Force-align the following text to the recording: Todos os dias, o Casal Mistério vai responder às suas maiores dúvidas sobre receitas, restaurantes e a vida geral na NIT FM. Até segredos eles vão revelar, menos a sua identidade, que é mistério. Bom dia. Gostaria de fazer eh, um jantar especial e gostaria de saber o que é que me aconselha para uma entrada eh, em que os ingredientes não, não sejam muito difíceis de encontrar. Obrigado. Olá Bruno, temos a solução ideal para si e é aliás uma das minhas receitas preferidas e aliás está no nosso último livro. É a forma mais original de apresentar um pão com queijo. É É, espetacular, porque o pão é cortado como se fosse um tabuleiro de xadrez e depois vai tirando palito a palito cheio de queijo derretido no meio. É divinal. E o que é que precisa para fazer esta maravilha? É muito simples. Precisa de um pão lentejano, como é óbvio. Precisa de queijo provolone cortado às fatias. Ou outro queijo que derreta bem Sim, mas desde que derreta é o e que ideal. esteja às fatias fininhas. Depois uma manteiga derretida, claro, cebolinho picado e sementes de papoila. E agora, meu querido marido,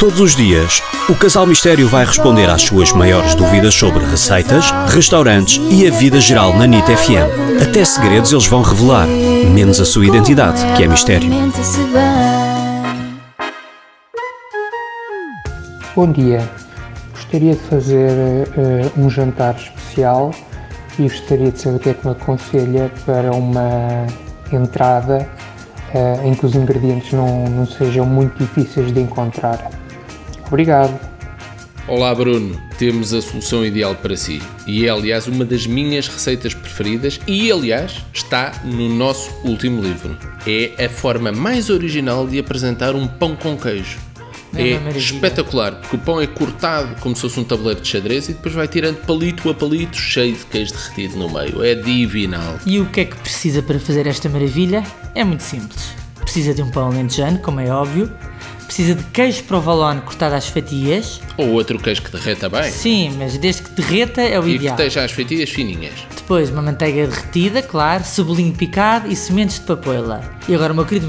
Todos 0.00 0.18
os 0.18 0.34
dias, 0.34 0.82
o 1.10 1.14
Casal 1.14 1.46
Mistério 1.46 1.86
vai 1.86 2.06
responder 2.06 2.48
às 2.48 2.62
suas 2.62 2.90
maiores 2.90 3.34
dúvidas 3.34 3.74
sobre 3.74 4.02
receitas, 4.02 4.70
restaurantes 4.88 5.60
e 5.70 5.86
a 5.86 5.90
vida 5.90 6.18
geral 6.18 6.56
na 6.56 6.66
NIT 6.66 6.86
FM. 6.86 7.62
Até 7.62 7.84
segredos 7.84 8.32
eles 8.32 8.46
vão 8.46 8.62
revelar, 8.62 9.06
menos 9.06 9.78
a 9.78 9.84
sua 9.84 10.06
identidade, 10.06 10.58
que 10.74 10.84
é 10.84 10.88
mistério. 10.88 11.28
Bom 15.94 16.10
dia. 16.10 16.48
Gostaria 17.12 17.54
de 17.54 17.60
fazer 17.60 18.48
eh, 18.56 18.90
um 18.96 19.10
jantar 19.10 19.54
especial 19.56 20.30
e 20.98 21.02
gostaria 21.02 21.52
de 21.52 21.60
saber 21.60 21.76
o 21.76 21.78
que 21.78 21.90
é 21.90 21.92
que 21.92 22.06
me 22.06 22.12
aconselha 22.12 22.90
para 23.04 23.32
uma 23.32 24.06
entrada 24.50 25.28
eh, 25.92 26.20
em 26.24 26.32
que 26.32 26.46
os 26.46 26.54
ingredientes 26.54 27.12
não, 27.12 27.44
não 27.50 27.66
sejam 27.66 28.06
muito 28.06 28.38
difíceis 28.38 28.94
de 28.94 29.00
encontrar. 29.00 29.78
Obrigado. 30.50 30.98
Olá 31.86 32.12
Bruno, 32.12 32.60
temos 32.76 33.14
a 33.14 33.22
solução 33.22 33.64
ideal 33.64 33.94
para 33.94 34.16
si 34.16 34.42
e 34.66 34.84
é 34.84 34.90
aliás 34.90 35.28
uma 35.28 35.44
das 35.44 35.66
minhas 35.66 36.08
receitas 36.08 36.52
preferidas 36.52 37.20
e 37.26 37.50
aliás 37.50 38.04
está 38.12 38.52
no 38.64 38.88
nosso 38.88 39.30
último 39.44 39.80
livro. 39.80 40.16
É 40.46 40.84
a 40.84 40.88
forma 40.88 41.30
mais 41.30 41.70
original 41.70 42.26
de 42.26 42.38
apresentar 42.38 42.94
um 42.94 43.06
pão 43.06 43.34
com 43.36 43.56
queijo. 43.56 43.98
É 44.54 44.72
É, 44.72 44.98
espetacular, 44.98 45.76
porque 45.76 45.96
o 45.96 45.98
pão 45.98 46.20
é 46.20 46.26
cortado 46.26 46.96
como 47.00 47.14
se 47.14 47.22
fosse 47.22 47.38
um 47.38 47.44
tabuleiro 47.44 47.80
de 47.80 47.88
xadrez 47.88 48.28
e 48.28 48.32
depois 48.32 48.54
vai 48.54 48.66
tirando 48.66 48.96
palito 49.06 49.48
a 49.48 49.54
palito 49.54 49.96
cheio 49.96 50.34
de 50.34 50.44
queijo 50.46 50.72
derretido 50.72 51.16
no 51.16 51.30
meio. 51.30 51.62
É 51.62 51.74
divinal. 51.76 52.58
E 52.66 52.80
o 52.80 52.86
que 52.86 53.00
é 53.00 53.04
que 53.04 53.16
precisa 53.16 53.62
para 53.62 53.78
fazer 53.78 54.08
esta 54.08 54.28
maravilha? 54.28 54.82
É 55.14 55.22
muito 55.22 55.44
simples. 55.44 55.94
Precisa 56.20 56.52
de 56.52 56.62
um 56.62 56.70
pão 56.70 56.90
lentejano, 56.90 57.38
como 57.38 57.60
é 57.60 57.70
óbvio. 57.70 58.12
Precisa 58.70 58.94
de 58.94 59.02
queijo 59.06 59.42
provolone 59.42 60.00
cortado 60.00 60.36
às 60.36 60.46
fatias. 60.46 61.20
Ou 61.36 61.48
outro 61.54 61.76
queijo 61.76 62.02
que 62.02 62.12
derreta 62.12 62.48
bem 62.48 62.70
Sim, 62.70 63.12
mas 63.18 63.36
desde 63.36 63.62
que 63.62 63.70
derreta 63.72 64.22
é 64.22 64.38
o 64.38 64.44
e 64.46 64.50
que 64.50 64.56
ideal. 64.58 64.76
esteja 64.76 65.02
às 65.04 65.10
fatias 65.10 65.50
fininhas. 65.50 65.94
Depois 66.14 66.50
uma 66.50 66.62
manteiga 66.62 67.04
derretida, 67.08 67.62
claro, 67.62 68.04
cebolinho 68.04 68.52
picado 68.54 69.10
e 69.10 69.16
sementes 69.16 69.58
de 69.58 69.66
papoila. 69.66 70.22
E 70.48 70.54
agora, 70.54 70.72
meu 70.72 70.84
querido 70.86 71.08
marido, - -